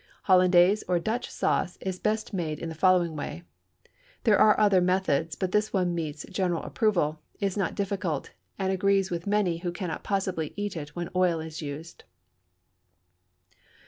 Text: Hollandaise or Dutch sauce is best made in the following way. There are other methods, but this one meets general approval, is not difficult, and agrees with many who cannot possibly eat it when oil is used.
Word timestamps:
Hollandaise 0.23 0.83
or 0.87 0.97
Dutch 0.97 1.29
sauce 1.29 1.77
is 1.79 1.99
best 1.99 2.33
made 2.33 2.57
in 2.57 2.69
the 2.69 2.73
following 2.73 3.15
way. 3.15 3.43
There 4.23 4.39
are 4.39 4.59
other 4.59 4.81
methods, 4.81 5.35
but 5.35 5.51
this 5.51 5.71
one 5.73 5.93
meets 5.93 6.25
general 6.31 6.63
approval, 6.63 7.19
is 7.39 7.55
not 7.55 7.75
difficult, 7.75 8.31
and 8.57 8.73
agrees 8.73 9.11
with 9.11 9.27
many 9.27 9.59
who 9.59 9.71
cannot 9.71 10.03
possibly 10.03 10.53
eat 10.55 10.75
it 10.75 10.95
when 10.95 11.11
oil 11.15 11.39
is 11.39 11.61
used. 11.61 12.03